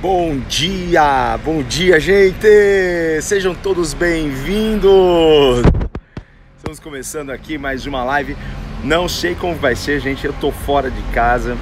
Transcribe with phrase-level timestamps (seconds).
[0.00, 2.48] Bom dia, bom dia, gente!
[3.20, 5.60] Sejam todos bem-vindos!
[6.56, 8.34] Estamos começando aqui mais uma live.
[8.82, 10.24] Não sei como vai ser, gente.
[10.24, 11.54] Eu tô fora de casa,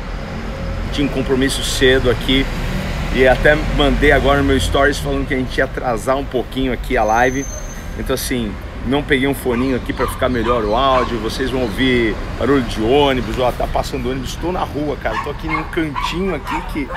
[0.92, 2.47] tinha um compromisso cedo aqui
[3.12, 6.73] e até mandei agora no meu stories falando que a gente ia atrasar um pouquinho
[6.73, 7.45] aqui a live.
[7.98, 8.52] Então, assim,
[8.86, 11.19] não peguei um foninho aqui para ficar melhor o áudio.
[11.19, 14.30] Vocês vão ouvir barulho de ônibus, ó, tá passando ônibus.
[14.30, 15.16] Estou na rua, cara.
[15.16, 16.89] Estou aqui num cantinho aqui que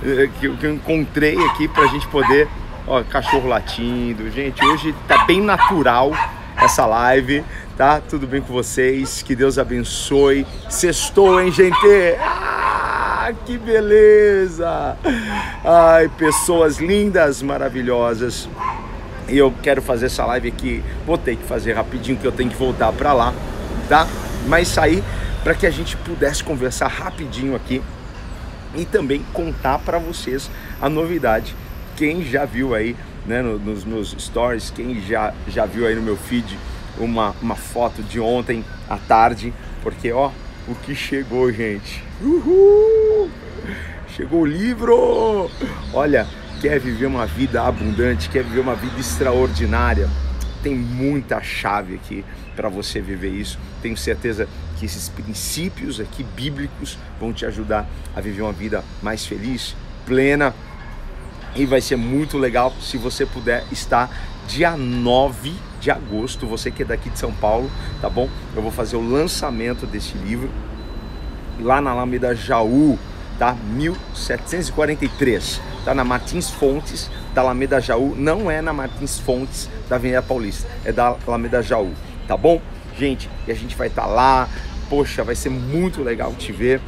[0.00, 2.48] que, que eu encontrei aqui para a gente poder,
[2.86, 6.12] ó, cachorro latindo, gente, hoje tá bem natural
[6.56, 7.44] essa live,
[7.76, 8.00] tá?
[8.00, 9.22] Tudo bem com vocês?
[9.22, 10.46] Que Deus abençoe.
[10.68, 11.76] Sextou, hein, gente?
[12.20, 14.96] Ah, que beleza!
[15.64, 18.48] Ai, pessoas lindas, maravilhosas.
[19.28, 20.82] E eu quero fazer essa live aqui.
[21.06, 23.34] Vou ter que fazer rapidinho que eu tenho que voltar para lá,
[23.88, 24.06] tá?
[24.46, 25.02] Mas sair
[25.44, 27.82] para que a gente pudesse conversar rapidinho aqui
[28.74, 31.54] e também contar para vocês a novidade.
[31.96, 36.16] Quem já viu aí né, nos meus stories, quem já, já viu aí no meu
[36.16, 36.58] feed
[36.98, 39.52] uma, uma foto de ontem à tarde,
[39.82, 40.30] porque ó,
[40.66, 42.02] o que chegou, gente.
[42.20, 43.30] Uhul!
[44.16, 45.50] Chegou o livro!
[45.92, 46.26] Olha,
[46.60, 50.08] quer viver uma vida abundante, quer viver uma vida extraordinária,
[50.62, 52.24] tem muita chave aqui
[52.56, 53.58] para você viver isso.
[53.80, 59.26] Tenho certeza que esses princípios aqui bíblicos vão te ajudar a viver uma vida mais
[59.26, 59.74] feliz,
[60.06, 60.54] plena.
[61.56, 64.08] E vai ser muito legal se você puder estar
[64.46, 67.70] dia 9 de agosto, você que é daqui de São Paulo,
[68.00, 68.28] tá bom?
[68.54, 70.50] Eu vou fazer o lançamento desse livro
[71.60, 72.98] lá na Alameda Jaú,
[73.38, 73.54] tá?
[73.54, 80.22] 1743, tá na Martins Fontes, da Alameda Jaú, não é na Martins Fontes da Avenida
[80.22, 81.92] Paulista, é da Alameda Jaú,
[82.26, 82.60] tá bom?
[82.98, 84.48] Gente, e a gente vai estar tá lá,
[84.88, 86.80] poxa, vai ser muito legal te ver,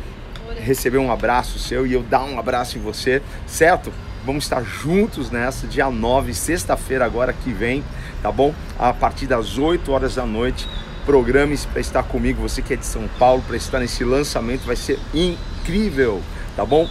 [0.59, 3.93] receber um abraço seu e eu dar um abraço em você, certo?
[4.25, 7.83] Vamos estar juntos nessa, dia 9, sexta-feira agora que vem,
[8.22, 8.55] tá bom?
[8.78, 10.69] A partir das 8 horas da noite,
[11.06, 14.77] programe-se para estar comigo, você que é de São Paulo, para estar nesse lançamento, vai
[14.77, 16.21] ser incrível,
[16.55, 16.89] tá bom?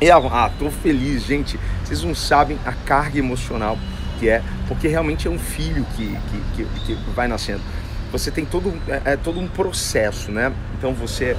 [0.00, 1.60] E, ah, tô feliz, gente.
[1.84, 3.78] Vocês não sabem a carga emocional
[4.18, 7.60] que é, porque realmente é um filho que, que, que, que vai nascendo.
[8.12, 10.52] Você tem todo, é, é, todo um processo, né?
[10.78, 11.36] Então você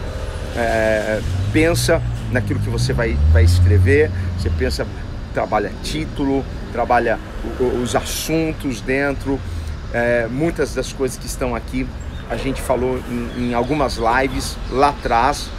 [0.57, 1.21] é,
[1.53, 2.01] pensa
[2.31, 4.85] naquilo que você vai, vai escrever, você pensa,
[5.33, 7.19] trabalha título, trabalha
[7.81, 9.39] os assuntos dentro,
[9.93, 11.87] é, muitas das coisas que estão aqui
[12.29, 15.49] a gente falou em, em algumas lives lá atrás,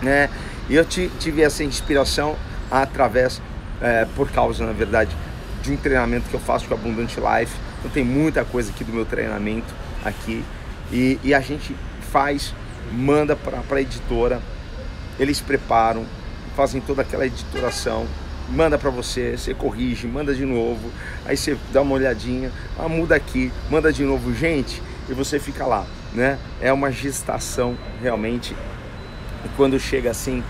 [0.00, 0.30] né?
[0.68, 2.36] E eu tive essa inspiração
[2.70, 3.42] através,
[3.80, 5.14] é, por causa, na verdade,
[5.62, 7.54] de um treinamento que eu faço com a Abundant Life.
[7.78, 10.44] Então tem muita coisa aqui do meu treinamento aqui.
[10.90, 11.74] E, e a gente
[12.10, 12.54] faz,
[12.92, 14.40] manda para a editora,
[15.18, 16.04] eles preparam,
[16.56, 18.06] fazem toda aquela editoração,
[18.48, 20.90] manda para você, você corrige, manda de novo,
[21.24, 25.64] aí você dá uma olhadinha, ah, muda aqui, manda de novo, gente, e você fica
[25.64, 26.38] lá, né?
[26.60, 28.54] É uma gestação realmente.
[29.44, 30.42] E quando chega assim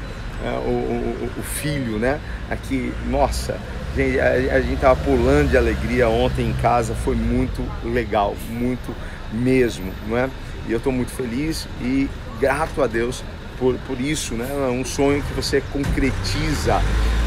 [0.44, 2.20] é, o, o, o, filho, né?
[2.50, 3.56] Aqui, nossa,
[3.96, 8.94] a, a gente tava pulando de alegria ontem em casa, foi muito legal, muito
[9.32, 10.28] mesmo, não é?
[10.68, 12.08] E eu estou muito feliz e
[12.40, 13.24] grato a Deus
[13.58, 14.48] por, por isso, né?
[14.50, 16.80] É um sonho que você concretiza,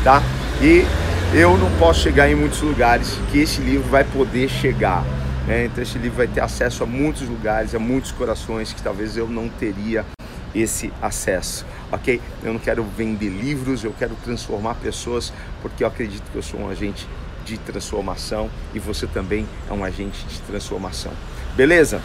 [0.03, 0.21] tá?
[0.61, 0.85] E
[1.33, 5.03] eu não posso chegar em muitos lugares que esse livro vai poder chegar.
[5.47, 5.65] Né?
[5.65, 9.27] Então esse livro vai ter acesso a muitos lugares, a muitos corações que talvez eu
[9.27, 10.05] não teria
[10.53, 12.21] esse acesso, ok?
[12.41, 16.61] Eu não quero vender livros, eu quero transformar pessoas, porque eu acredito que eu sou
[16.61, 17.05] um agente
[17.43, 21.11] de transformação e você também é um agente de transformação,
[21.55, 22.01] beleza?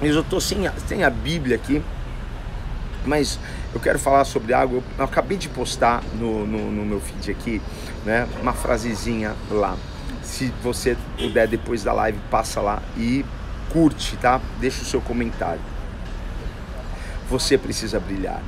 [0.00, 1.82] Mas eu estou sem, sem a Bíblia aqui,
[3.04, 3.38] mas
[3.72, 4.82] eu quero falar sobre algo.
[4.98, 7.62] Eu acabei de postar no, no, no meu feed aqui,
[8.04, 8.28] né?
[8.40, 9.76] Uma frasezinha lá.
[10.22, 13.24] Se você puder depois da live, passa lá e
[13.70, 14.40] curte, tá?
[14.58, 15.60] Deixa o seu comentário.
[17.30, 18.42] Você precisa brilhar.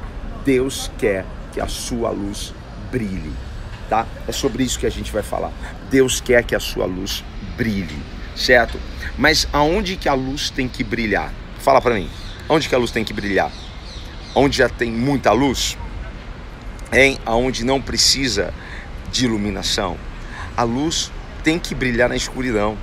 [0.44, 2.54] Deus quer que a sua luz
[2.90, 3.32] brilhe,
[3.88, 4.06] tá?
[4.26, 5.52] É sobre isso que a gente vai falar.
[5.90, 7.24] Deus quer que a sua luz
[7.56, 8.02] brilhe,
[8.38, 8.78] certo?
[9.16, 11.32] Mas aonde que a luz tem que brilhar?
[11.58, 12.08] Fala para mim.
[12.48, 13.50] Onde que a luz tem que brilhar?
[14.34, 15.76] Onde já tem muita luz?
[16.92, 18.54] Em aonde não precisa
[19.10, 19.98] de iluminação.
[20.56, 21.10] A luz
[21.42, 22.78] tem que brilhar na escuridão.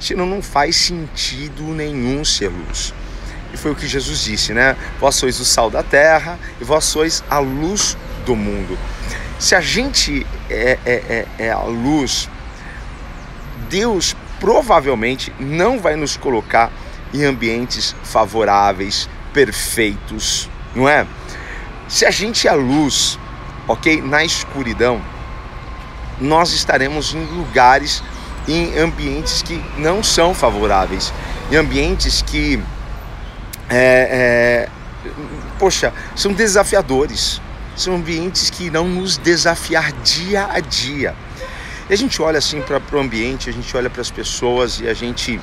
[0.00, 2.92] Senão não faz sentido nenhum ser luz.
[3.52, 4.76] E foi o que Jesus disse, né?
[4.98, 8.78] Vós sois o sal da terra e vós sois a luz do mundo.
[9.38, 12.28] Se a gente é, é, é, é a luz,
[13.68, 16.72] Deus provavelmente não vai nos colocar
[17.12, 21.06] em ambientes favoráveis, perfeitos, não é?
[21.86, 23.18] Se a gente é a luz,
[23.68, 24.00] ok?
[24.00, 25.00] Na escuridão,
[26.20, 28.02] nós estaremos em lugares,
[28.48, 31.12] em ambientes que não são favoráveis,
[31.50, 32.62] em ambientes que,
[33.68, 35.10] é, é,
[35.58, 37.40] poxa, são desafiadores,
[37.76, 41.14] são ambientes que irão nos desafiar dia a dia.
[41.90, 44.88] E a gente olha assim para o ambiente, a gente olha para as pessoas e
[44.88, 45.40] a gente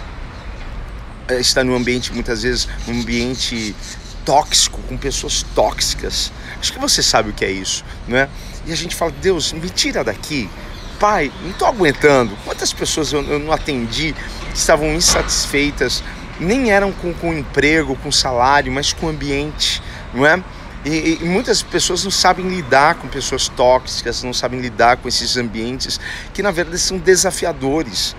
[1.28, 3.76] é, está num ambiente, muitas vezes, um ambiente
[4.24, 6.32] tóxico, com pessoas tóxicas.
[6.58, 8.30] Acho que você sabe o que é isso, não é?
[8.66, 10.50] E a gente fala, Deus, me tira daqui.
[10.98, 12.34] Pai, não estou aguentando.
[12.46, 14.16] Quantas pessoas eu, eu, não atendi
[14.50, 16.02] que estavam insatisfeitas,
[16.40, 19.82] nem eram com, com emprego, com salário, mas com o ambiente,
[20.14, 20.42] não é?
[20.86, 25.36] E, e, muitas pessoas não sabem lidar com pessoas tóxicas, não sabem lidar com esses
[25.36, 26.00] ambientes
[26.34, 28.16] que na verdade são desafiadores.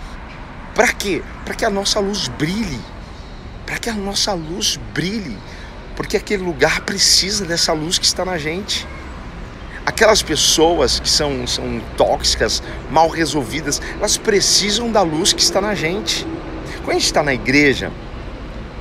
[0.74, 1.22] Para quê?
[1.44, 2.80] Para que a nossa luz brilhe.
[3.64, 5.36] Para que a nossa luz brilhe
[5.98, 8.86] porque aquele lugar precisa dessa luz que está na gente.
[9.84, 15.74] Aquelas pessoas que são, são tóxicas, mal resolvidas, elas precisam da luz que está na
[15.74, 16.24] gente.
[16.84, 17.90] Quando a gente está na igreja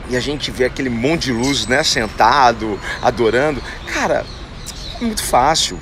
[0.10, 3.62] e a gente vê aquele monte de luz, né, sentado, adorando,
[3.94, 4.26] cara,
[5.00, 5.80] é muito fácil,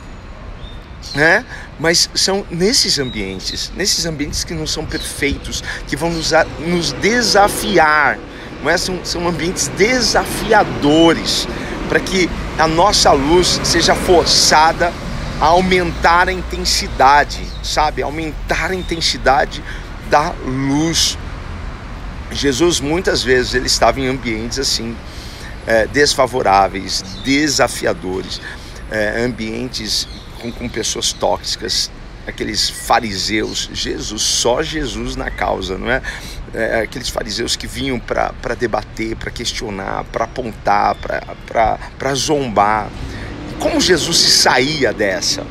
[1.13, 1.45] né?
[1.79, 8.17] Mas são nesses ambientes, nesses ambientes que não são perfeitos, que vão nos, nos desafiar
[8.65, 8.77] não é?
[8.77, 11.47] são, são ambientes desafiadores
[11.87, 14.91] para que a nossa luz seja forçada
[15.39, 18.01] a aumentar a intensidade, sabe?
[18.01, 19.63] Aumentar a intensidade
[20.09, 21.17] da luz.
[22.31, 24.95] Jesus muitas vezes ele estava em ambientes assim
[25.67, 28.41] é, desfavoráveis, desafiadores,
[28.91, 30.07] é, ambientes
[30.41, 31.89] com, com pessoas tóxicas,
[32.27, 36.01] aqueles fariseus, Jesus, só Jesus na causa, não é?
[36.53, 42.89] é aqueles fariseus que vinham para debater, para questionar, para apontar, para zombar.
[43.59, 45.45] Como Jesus se saía dessa?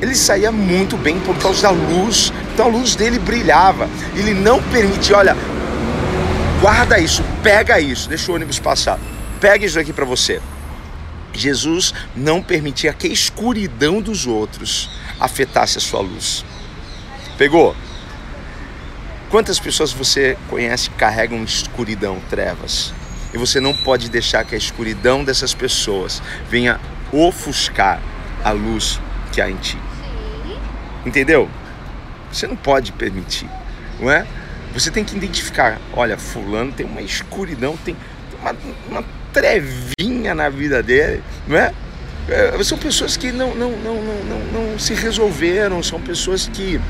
[0.00, 3.88] Ele saía muito bem por causa da luz, então a luz dele brilhava.
[4.16, 5.36] Ele não permitia, olha,
[6.60, 8.98] guarda isso, pega isso, deixa o ônibus passar,
[9.40, 10.40] pega isso aqui para você.
[11.32, 16.44] Jesus não permitia que a escuridão dos outros afetasse a sua luz.
[17.38, 17.74] Pegou?
[19.30, 22.92] Quantas pessoas você conhece que carregam escuridão, trevas?
[23.32, 26.20] E você não pode deixar que a escuridão dessas pessoas
[26.50, 26.80] venha
[27.12, 28.00] ofuscar
[28.42, 29.00] a luz
[29.32, 29.78] que há em ti.
[31.06, 31.48] Entendeu?
[32.32, 33.48] Você não pode permitir,
[34.00, 34.26] não é?
[34.72, 37.96] Você tem que identificar, olha, fulano tem uma escuridão, tem
[38.40, 38.54] uma,
[38.88, 41.72] uma trevinha na vida dele, não é?
[42.28, 42.62] é?
[42.62, 46.80] São pessoas que não, não, não, não, não, não se resolveram, são pessoas que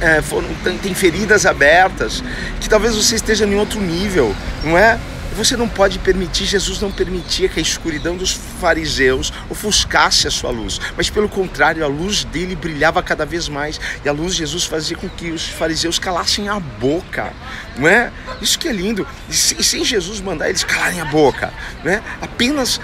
[0.00, 2.22] é, foram, tem, tem feridas abertas,
[2.60, 4.98] que talvez você esteja em outro nível, não é?
[5.38, 10.50] Você não pode permitir, Jesus não permitia que a escuridão dos fariseus ofuscasse a sua
[10.50, 14.40] luz, mas pelo contrário, a luz dele brilhava cada vez mais e a luz de
[14.40, 17.32] Jesus fazia com que os fariseus calassem a boca,
[17.76, 18.10] não é?
[18.42, 21.54] Isso que é lindo, e sem Jesus mandar eles calarem a boca,
[21.84, 22.02] não é?
[22.20, 22.80] Apenas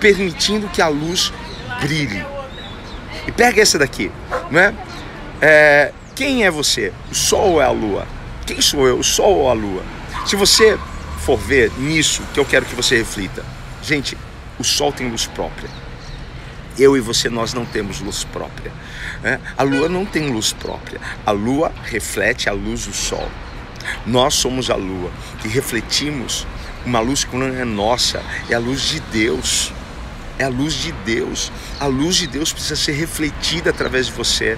[0.00, 1.30] permitindo que a luz
[1.82, 2.24] brilhe.
[3.26, 4.10] E pega essa daqui,
[4.50, 4.74] não é?
[5.42, 6.90] é quem é você?
[7.10, 8.06] O sol ou é a lua?
[8.46, 8.98] Quem sou eu?
[8.98, 9.82] O sol ou a lua?
[10.24, 10.78] Se você
[11.28, 13.44] for ver nisso que eu quero que você reflita.
[13.82, 14.16] Gente,
[14.58, 15.68] o sol tem luz própria.
[16.78, 18.72] Eu e você, nós não temos luz própria.
[19.22, 19.38] Né?
[19.54, 20.98] A lua não tem luz própria.
[21.26, 23.28] A lua reflete a luz do sol.
[24.06, 25.10] Nós somos a lua
[25.44, 26.46] e refletimos
[26.86, 29.70] uma luz que não é nossa, é a luz de Deus.
[30.38, 31.52] É a luz de Deus.
[31.78, 34.56] A luz de Deus precisa ser refletida através de você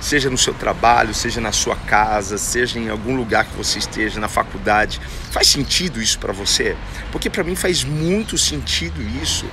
[0.00, 4.20] seja no seu trabalho, seja na sua casa, seja em algum lugar que você esteja,
[4.20, 5.00] na faculdade.
[5.30, 6.76] Faz sentido isso para você?
[7.12, 9.46] Porque para mim faz muito sentido isso.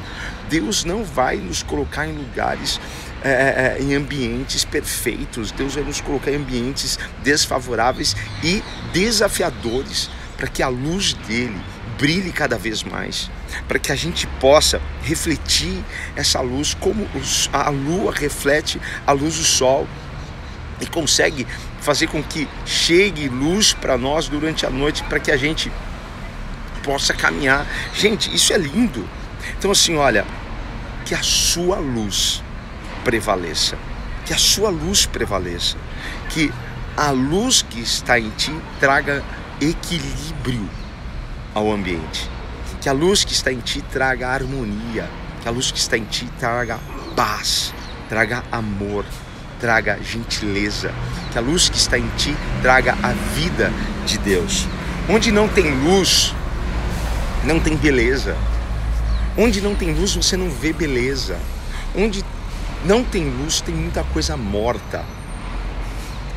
[0.49, 2.79] Deus não vai nos colocar em lugares,
[3.23, 5.51] é, é, é, em ambientes perfeitos.
[5.51, 8.61] Deus vai nos colocar em ambientes desfavoráveis e
[8.91, 11.59] desafiadores para que a luz dele
[11.97, 13.29] brilhe cada vez mais,
[13.67, 15.83] para que a gente possa refletir
[16.15, 17.07] essa luz como
[17.51, 19.87] a lua reflete a luz do sol
[20.83, 21.47] e consegue
[21.79, 25.71] fazer com que chegue luz para nós durante a noite para que a gente
[26.83, 27.65] possa caminhar.
[27.93, 29.07] Gente, isso é lindo.
[29.57, 30.25] Então assim, olha,
[31.05, 32.43] que a sua luz
[33.03, 33.77] prevaleça,
[34.25, 35.77] que a sua luz prevaleça,
[36.29, 36.51] que
[36.95, 39.23] a luz que está em ti traga
[39.59, 40.69] equilíbrio
[41.55, 42.29] ao ambiente,
[42.81, 45.09] que a luz que está em ti traga harmonia,
[45.41, 46.79] que a luz que está em ti traga
[47.15, 47.73] paz,
[48.09, 49.05] traga amor,
[49.53, 50.91] traga gentileza,
[51.31, 53.71] que a luz que está em ti traga a vida
[54.05, 54.67] de Deus.
[55.09, 56.33] Onde não tem luz,
[57.43, 58.35] não tem beleza.
[59.37, 61.37] Onde não tem luz, você não vê beleza.
[61.95, 62.23] Onde
[62.85, 65.03] não tem luz, tem muita coisa morta.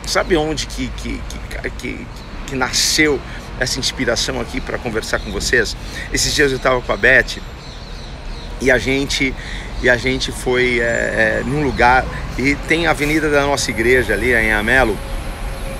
[0.06, 2.06] Sabe onde que, que, que, que,
[2.46, 3.20] que nasceu
[3.58, 5.76] essa inspiração aqui para conversar com vocês?
[6.12, 7.40] Esses dias eu estava com a Beth
[8.60, 9.34] e a gente
[9.82, 12.04] e a gente foi é, é, num lugar
[12.38, 14.96] e tem a avenida da nossa igreja ali em Amelo,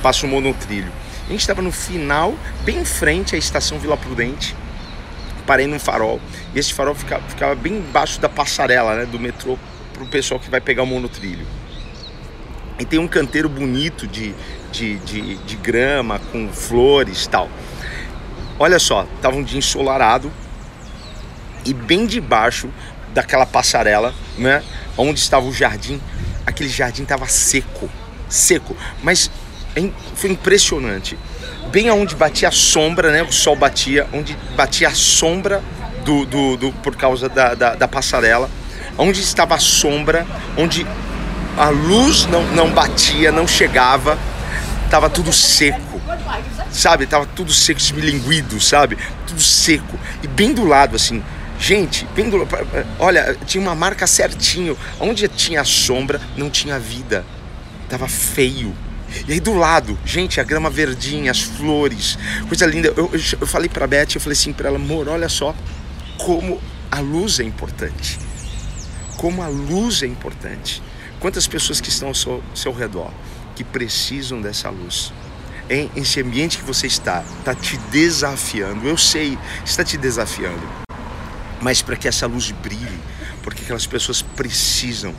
[0.02, 0.92] passa o monotrilho.
[1.26, 2.34] A gente estava no final,
[2.64, 4.54] bem em frente à estação Vila Prudente.
[5.46, 6.20] Parei num farol.
[6.54, 9.58] E esse farol ficava, ficava bem embaixo da passarela né, do metrô
[9.92, 11.46] para o pessoal que vai pegar o monotrilho.
[12.78, 14.34] E tem um canteiro bonito de,
[14.70, 17.48] de, de, de grama, com flores tal.
[18.58, 20.30] Olha só, estava um dia ensolarado
[21.64, 22.68] e bem debaixo
[23.16, 24.62] daquela passarela, né,
[24.94, 25.98] onde estava o jardim,
[26.44, 27.88] aquele jardim estava seco,
[28.28, 29.30] seco, mas
[30.14, 31.18] foi impressionante.
[31.72, 33.22] Bem aonde batia a sombra, né?
[33.22, 35.62] O sol batia, onde batia a sombra
[36.04, 38.50] do, do, do por causa da, da, da, passarela,
[38.98, 40.86] onde estava a sombra, onde
[41.56, 44.18] a luz não, não batia, não chegava,
[44.90, 46.00] tava tudo seco,
[46.70, 47.06] sabe?
[47.06, 48.96] Tava tudo seco, esmilinguido, sabe?
[49.26, 49.98] Tudo seco.
[50.22, 51.22] E bem do lado, assim,
[51.58, 52.48] gente, do
[52.98, 54.76] olha, tinha uma marca certinho.
[55.00, 57.24] Onde tinha sombra, não tinha vida.
[57.88, 58.74] Tava feio
[59.26, 62.88] e aí do lado, gente, a grama verdinha, as flores, coisa linda.
[62.96, 65.54] Eu, eu, eu falei para Beth, eu falei assim para ela, amor, olha só
[66.18, 66.60] como
[66.90, 68.18] a luz é importante.
[69.16, 70.82] Como a luz é importante.
[71.20, 73.10] Quantas pessoas que estão ao seu, seu redor
[73.54, 75.12] que precisam dessa luz.
[75.96, 78.86] Esse ambiente que você está, está te desafiando.
[78.86, 80.85] Eu sei, está te desafiando.
[81.66, 83.00] Mas para que essa luz brilhe,
[83.42, 85.12] porque aquelas pessoas precisam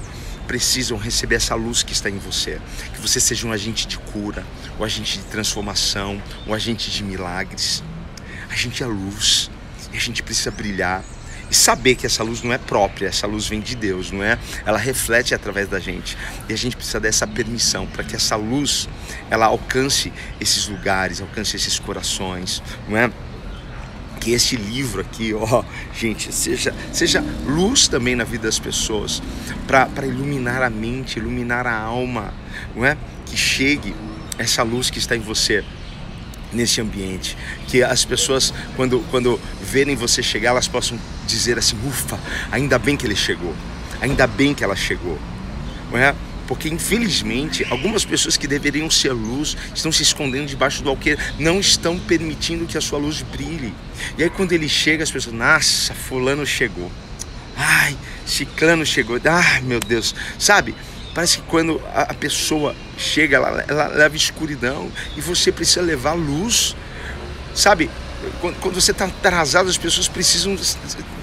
[0.47, 2.61] precisam receber essa luz que está em você.
[2.93, 4.45] Que você seja um agente de cura,
[4.79, 7.83] um agente de transformação, um agente de milagres.
[8.49, 9.51] A gente é luz
[9.91, 11.03] e a gente precisa brilhar
[11.51, 14.39] e saber que essa luz não é própria, essa luz vem de Deus, não é?
[14.65, 16.17] Ela reflete através da gente.
[16.47, 18.87] E a gente precisa dessa permissão para que essa luz
[19.29, 23.11] ela alcance esses lugares, alcance esses corações, não é?
[24.27, 25.63] Que este livro aqui, ó,
[25.97, 29.23] gente, seja, seja luz também na vida das pessoas,
[29.65, 32.33] para iluminar a mente, iluminar a alma,
[32.75, 32.97] não é?
[33.25, 33.95] Que chegue
[34.37, 35.63] essa luz que está em você
[36.51, 42.19] nesse ambiente, que as pessoas quando quando verem você chegar, elas possam dizer assim, ufa,
[42.51, 43.55] ainda bem que ele chegou,
[44.01, 45.17] ainda bem que ela chegou,
[45.89, 46.13] não é?
[46.47, 51.59] Porque infelizmente algumas pessoas que deveriam ser luz estão se escondendo debaixo do alqueire, não
[51.59, 53.73] estão permitindo que a sua luz brilhe.
[54.17, 56.89] E aí quando ele chega, as pessoas, nossa, fulano chegou.
[57.57, 59.19] Ai, ciclano chegou.
[59.25, 60.15] Ai, meu Deus.
[60.39, 60.75] Sabe?
[61.13, 66.75] Parece que quando a, pessoa chega, ela, ela leva escuridão e você precisa levar luz.
[67.55, 67.89] Sabe?
[68.39, 70.55] Quando você está atrasado, as pessoas precisam,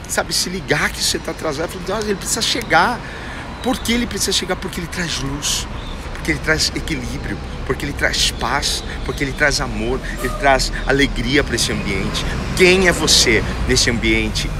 [0.09, 1.71] sabe, se ligar que você está atrasado.
[2.03, 3.01] Ele precisa chegar.
[3.65, 4.57] Por que ele precisa chegar?
[4.57, 5.67] Porque ele traz luz,
[6.13, 11.43] porque ele traz equilíbrio, porque ele traz paz, porque ele traz amor, ele traz alegria
[11.43, 12.27] para esse ambiente.
[12.59, 14.51] Quem é você nesse ambiente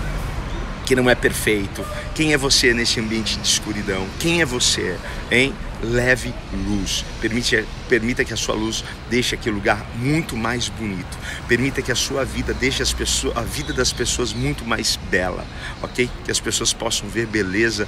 [0.87, 1.85] que não é perfeito?
[2.15, 4.07] Quem é você nesse ambiente de escuridão?
[4.19, 4.97] Quem é você,
[5.31, 5.55] hein?
[5.83, 6.33] Leve
[6.67, 7.05] luz.
[7.21, 11.19] Permite, permita que a sua luz deixe aquele lugar muito mais bonito.
[11.47, 15.45] Permita que a sua vida deixe as pessoas, a vida das pessoas muito mais bela,
[15.83, 16.09] ok?
[16.25, 17.87] Que as pessoas possam ver beleza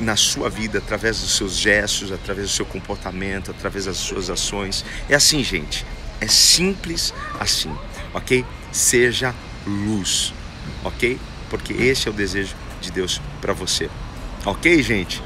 [0.00, 4.84] na sua vida através dos seus gestos, através do seu comportamento, através das suas ações.
[5.08, 5.84] É assim, gente.
[6.20, 7.72] É simples assim,
[8.12, 8.44] ok?
[8.72, 9.34] Seja
[9.66, 10.32] luz,
[10.84, 11.18] ok?
[11.48, 13.88] Porque esse é o desejo de Deus para você,
[14.44, 15.22] ok, gente?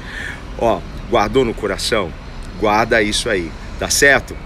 [0.57, 2.13] Ó, guardou no coração?
[2.59, 4.37] Guarda isso aí, tá certo?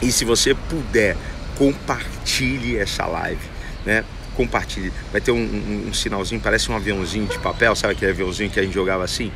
[0.00, 1.16] E se você puder,
[1.56, 3.46] compartilhe essa live,
[3.84, 4.02] né?
[4.40, 4.90] Compartilhe.
[5.12, 8.58] Vai ter um, um, um, sinalzinho, parece um aviãozinho de papel, sabe aquele aviãozinho que
[8.58, 9.30] a gente jogava assim?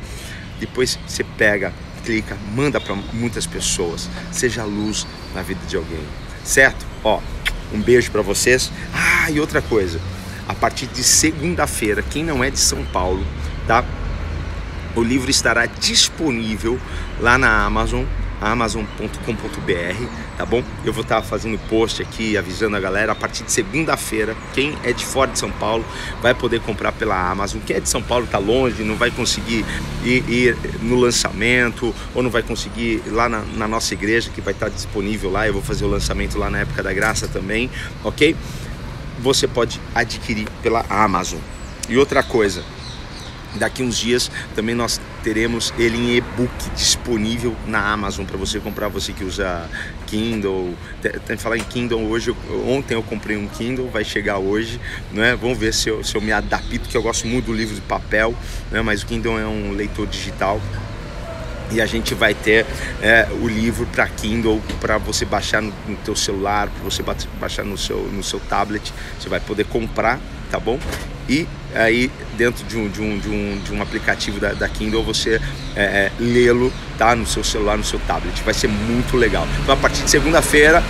[0.59, 1.71] Depois você pega,
[2.03, 4.09] clica, manda para muitas pessoas.
[4.31, 6.03] Seja luz na vida de alguém,
[6.43, 6.85] certo?
[7.03, 7.21] Ó,
[7.71, 8.71] um beijo para vocês.
[8.93, 9.99] Ah, e outra coisa,
[10.47, 13.23] a partir de segunda-feira, quem não é de São Paulo,
[13.67, 13.85] tá?
[14.95, 16.79] O livro estará disponível
[17.19, 18.05] lá na Amazon
[18.41, 20.07] amazon.com.br,
[20.37, 20.63] tá bom?
[20.83, 24.35] Eu vou estar fazendo post aqui avisando a galera a partir de segunda-feira.
[24.53, 25.85] Quem é de fora de São Paulo
[26.21, 27.61] vai poder comprar pela Amazon.
[27.65, 29.65] Quem é de São Paulo está longe, não vai conseguir
[30.03, 34.41] ir, ir, no lançamento ou não vai conseguir ir lá na, na nossa igreja que
[34.41, 35.47] vai estar disponível lá.
[35.47, 37.69] Eu vou fazer o lançamento lá na época da graça também,
[38.03, 38.35] ok?
[39.19, 41.39] Você pode adquirir pela Amazon.
[41.87, 42.63] E outra coisa,
[43.57, 48.87] Daqui uns dias também nós teremos ele em e-book disponível na Amazon para você comprar,
[48.89, 49.69] você que usa
[50.07, 50.73] Kindle.
[51.01, 52.35] Tem que falar em Kindle hoje,
[52.67, 54.79] ontem eu comprei um Kindle, vai chegar hoje,
[55.11, 55.35] né?
[55.35, 57.81] Vamos ver se eu, se eu me adapto, que eu gosto muito do livro de
[57.81, 58.35] papel,
[58.71, 58.81] né?
[58.81, 60.61] Mas o Kindle é um leitor digital
[61.71, 62.65] e a gente vai ter
[63.01, 67.03] é, o livro para Kindle para você baixar no, no teu celular, para você
[67.39, 70.19] baixar no seu, no seu tablet, você vai poder comprar,
[70.51, 70.79] tá bom?
[71.27, 75.03] E aí dentro de um, de um, de um, de um aplicativo da, da Kindle
[75.03, 75.41] você
[75.75, 79.47] é, é, lê-lo tá no seu celular, no seu tablet, vai ser muito legal.
[79.61, 80.83] Então a partir de segunda-feira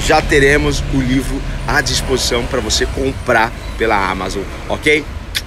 [0.00, 5.04] já teremos o livro à disposição para você comprar pela Amazon, ok?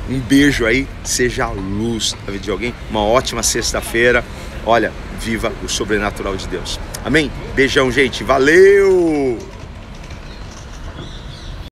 [0.09, 2.73] Um beijo aí, seja a luz na vida de alguém.
[2.89, 4.23] Uma ótima sexta-feira.
[4.67, 6.77] Olha, viva o sobrenatural de Deus.
[7.05, 7.31] Amém?
[7.55, 8.21] Beijão, gente.
[8.21, 9.39] Valeu!